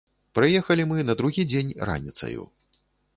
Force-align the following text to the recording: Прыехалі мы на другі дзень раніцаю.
Прыехалі 0.37 0.85
мы 0.91 1.03
на 1.09 1.15
другі 1.19 1.45
дзень 1.51 1.73
раніцаю. 1.91 2.47